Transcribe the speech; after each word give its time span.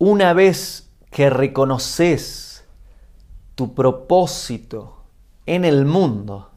Una 0.00 0.32
vez 0.32 0.92
que 1.10 1.28
reconoces 1.28 2.64
tu 3.56 3.74
propósito 3.74 5.02
en 5.44 5.64
el 5.64 5.86
mundo, 5.86 6.52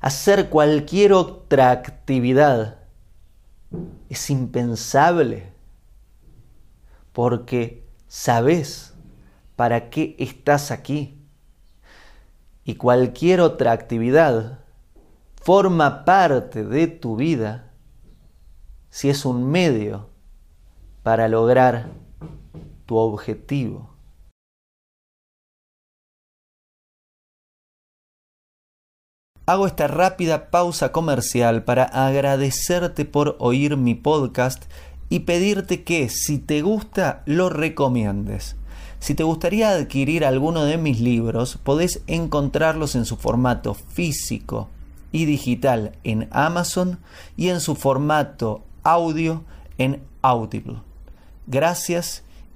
hacer 0.00 0.48
cualquier 0.48 1.12
otra 1.12 1.70
actividad 1.70 2.78
es 4.08 4.30
impensable 4.30 5.52
porque 7.12 7.86
sabes 8.08 8.94
para 9.54 9.90
qué 9.90 10.16
estás 10.18 10.70
aquí. 10.70 11.18
Y 12.64 12.76
cualquier 12.76 13.42
otra 13.42 13.72
actividad 13.72 14.60
forma 15.34 16.06
parte 16.06 16.64
de 16.64 16.86
tu 16.86 17.16
vida 17.16 17.72
si 18.88 19.10
es 19.10 19.26
un 19.26 19.50
medio 19.50 20.08
para 21.02 21.28
lograr 21.28 21.90
tu 22.86 22.96
objetivo. 22.96 23.90
Hago 29.44 29.66
esta 29.66 29.88
rápida 29.88 30.50
pausa 30.50 30.92
comercial 30.92 31.64
para 31.64 31.84
agradecerte 31.84 33.04
por 33.04 33.36
oír 33.40 33.76
mi 33.76 33.94
podcast 33.96 34.64
y 35.08 35.20
pedirte 35.20 35.82
que 35.82 36.08
si 36.08 36.38
te 36.38 36.62
gusta 36.62 37.22
lo 37.26 37.50
recomiendes. 37.50 38.56
Si 39.00 39.14
te 39.16 39.24
gustaría 39.24 39.70
adquirir 39.70 40.24
alguno 40.24 40.64
de 40.64 40.78
mis 40.78 41.00
libros, 41.00 41.58
podés 41.62 42.02
encontrarlos 42.06 42.94
en 42.94 43.04
su 43.04 43.16
formato 43.16 43.74
físico 43.74 44.68
y 45.10 45.24
digital 45.24 45.96
en 46.04 46.28
Amazon 46.30 47.00
y 47.36 47.48
en 47.48 47.60
su 47.60 47.74
formato 47.74 48.62
audio 48.84 49.42
en 49.76 50.00
Audible. 50.22 50.76
Gracias 51.48 52.22